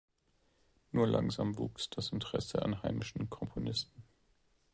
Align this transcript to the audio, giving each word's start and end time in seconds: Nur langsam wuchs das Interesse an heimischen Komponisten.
Nur 0.91 1.05
langsam 1.05 1.59
wuchs 1.59 1.91
das 1.91 2.09
Interesse 2.11 2.63
an 2.63 2.81
heimischen 2.81 3.29
Komponisten. 3.29 4.01